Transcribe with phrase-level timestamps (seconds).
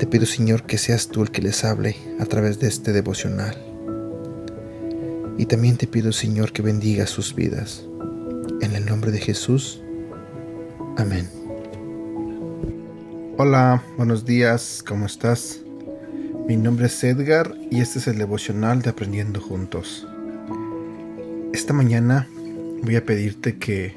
[0.00, 3.54] Te pido, Señor, que seas tú el que les hable a través de este devocional.
[5.36, 7.84] Y también te pido, Señor, que bendiga sus vidas.
[8.62, 9.82] En el nombre de Jesús.
[10.96, 11.28] Amén.
[13.36, 15.60] Hola, buenos días, ¿cómo estás?
[16.48, 20.08] Mi nombre es Edgar y este es el devocional de Aprendiendo Juntos.
[21.52, 22.26] Esta mañana
[22.82, 23.94] voy a pedirte que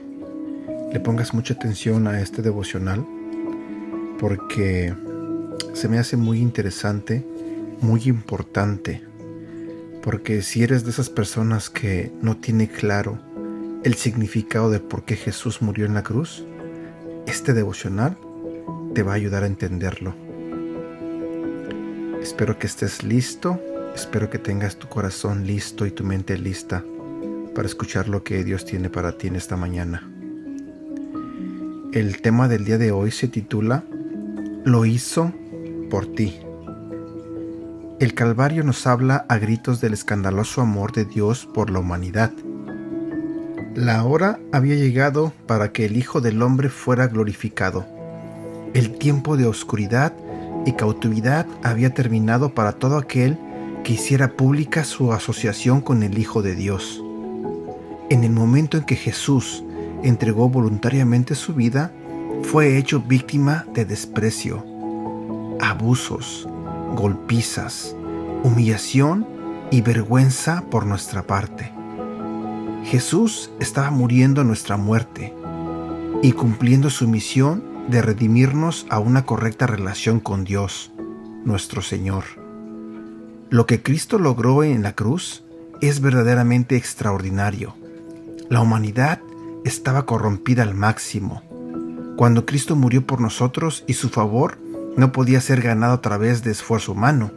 [0.92, 3.06] le pongas mucha atención a este devocional
[4.20, 4.94] porque
[5.74, 7.26] se me hace muy interesante,
[7.82, 9.04] muy importante,
[10.02, 13.20] porque si eres de esas personas que no tiene claro
[13.84, 16.46] el significado de por qué Jesús murió en la cruz,
[17.28, 18.18] este devocional
[18.94, 20.16] te va a ayudar a entenderlo.
[22.22, 23.60] Espero que estés listo,
[23.96, 26.84] espero que tengas tu corazón listo y tu mente lista
[27.54, 30.10] para escuchar lo que Dios tiene para ti en esta mañana.
[31.94, 33.84] El tema del día de hoy se titula
[34.64, 35.32] Lo hizo
[35.94, 36.40] por ti.
[38.00, 42.32] El Calvario nos habla a gritos del escandaloso amor de Dios por la humanidad.
[43.76, 47.86] La hora había llegado para que el Hijo del Hombre fuera glorificado
[48.74, 50.14] el tiempo de oscuridad
[50.66, 53.38] y cautividad había terminado para todo aquel
[53.84, 57.04] que hiciera pública su asociación con el Hijo de Dios.
[58.10, 59.64] En el momento en que Jesús
[60.02, 61.92] entregó voluntariamente su vida,
[62.42, 64.73] fue hecho víctima de desprecio,
[65.70, 66.48] abusos,
[66.96, 67.96] golpizas,
[68.44, 69.26] humillación
[69.72, 71.72] y vergüenza por nuestra parte.
[72.84, 75.34] Jesús estaba muriendo nuestra muerte
[76.22, 80.92] y cumpliendo su misión de redimirnos a una correcta relación con Dios,
[81.46, 82.26] nuestro Señor.
[83.50, 85.44] Lo que Cristo logró en la cruz
[85.80, 87.76] es verdaderamente extraordinario.
[88.50, 89.22] La humanidad
[89.64, 91.42] estaba corrompida al máximo.
[92.18, 94.58] Cuando Cristo murió por nosotros y su favor
[94.98, 97.32] no podía ser ganado a través de esfuerzo humano.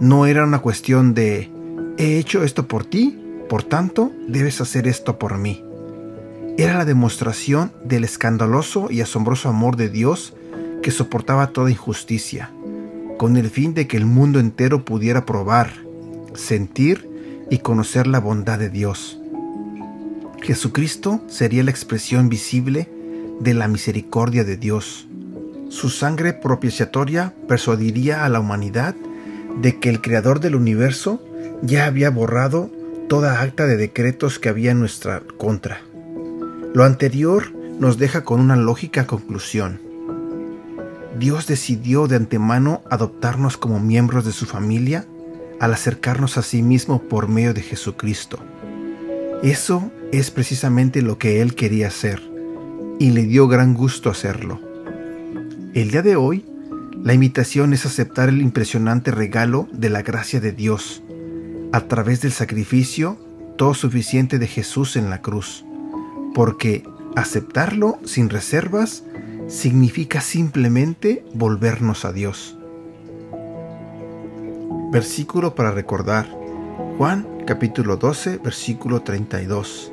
[0.00, 1.50] No era una cuestión de,
[1.98, 3.18] he hecho esto por ti,
[3.48, 5.62] por tanto, debes hacer esto por mí
[6.58, 10.34] era la demostración del escandaloso y asombroso amor de Dios
[10.82, 12.50] que soportaba toda injusticia,
[13.18, 15.74] con el fin de que el mundo entero pudiera probar,
[16.34, 17.10] sentir
[17.50, 19.20] y conocer la bondad de Dios.
[20.42, 22.88] Jesucristo sería la expresión visible
[23.40, 25.08] de la misericordia de Dios.
[25.68, 28.94] Su sangre propiciatoria persuadiría a la humanidad
[29.60, 31.22] de que el Creador del universo
[31.62, 32.70] ya había borrado
[33.08, 35.80] toda acta de decretos que había en nuestra contra.
[36.74, 39.80] Lo anterior nos deja con una lógica conclusión.
[41.18, 45.06] Dios decidió de antemano adoptarnos como miembros de su familia
[45.60, 48.38] al acercarnos a sí mismo por medio de Jesucristo.
[49.42, 52.22] Eso es precisamente lo que Él quería hacer,
[52.98, 54.65] y le dio gran gusto hacerlo.
[55.76, 56.44] El día de hoy,
[57.04, 61.02] la invitación es aceptar el impresionante regalo de la gracia de Dios,
[61.70, 63.18] a través del sacrificio
[63.58, 65.66] todo suficiente de Jesús en la cruz
[66.36, 66.82] porque
[67.14, 69.04] aceptarlo sin reservas
[69.48, 72.58] significa simplemente volvernos a Dios.
[74.92, 76.26] Versículo para recordar.
[76.98, 79.92] Juan capítulo 12, versículo 32.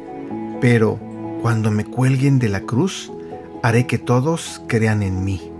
[0.60, 1.00] Pero
[1.42, 3.10] cuando me cuelguen de la cruz,
[3.64, 5.53] haré que todos crean en mí.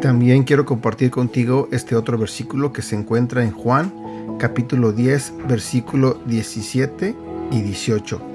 [0.00, 3.92] También quiero compartir contigo este otro versículo que se encuentra en Juan
[4.38, 7.14] capítulo 10, versículo 17
[7.50, 8.28] y 18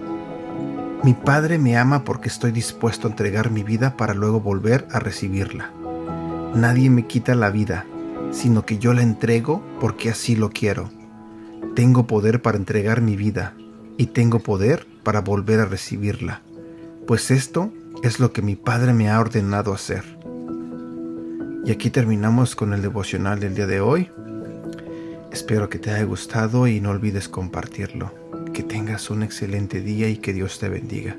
[1.04, 5.00] mi Padre me ama porque estoy dispuesto a entregar mi vida para luego volver a
[5.00, 5.70] recibirla.
[6.56, 7.86] Nadie me quita la vida,
[8.32, 10.90] sino que yo la entrego porque así lo quiero.
[11.76, 13.54] Tengo poder para entregar mi vida
[13.98, 16.42] y tengo poder para volver a recibirla,
[17.06, 17.70] pues esto
[18.02, 20.06] es lo que mi Padre me ha ordenado hacer.
[21.66, 24.10] Y aquí terminamos con el devocional del día de hoy.
[25.32, 28.14] Espero que te haya gustado y no olvides compartirlo.
[28.54, 31.16] Que tengas un excelente día y que Dios te bendiga.